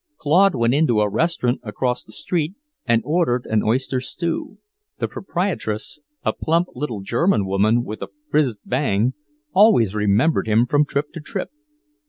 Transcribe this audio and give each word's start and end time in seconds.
Claude 0.17 0.55
went 0.55 0.73
into 0.73 0.99
a 0.99 1.07
restaurant 1.07 1.59
across 1.61 2.03
the 2.03 2.11
street 2.11 2.55
and 2.87 3.03
ordered 3.05 3.45
an 3.45 3.61
oyster 3.61 4.01
stew. 4.01 4.57
The 4.97 5.07
proprietress, 5.07 5.99
a 6.25 6.33
plump 6.33 6.69
little 6.73 7.01
German 7.01 7.45
woman 7.45 7.83
with 7.83 8.01
a 8.01 8.07
frizzed 8.31 8.61
bang, 8.65 9.13
always 9.53 9.93
remembered 9.93 10.47
him 10.47 10.65
from 10.65 10.85
trip 10.85 11.13
to 11.13 11.19
trip. 11.19 11.51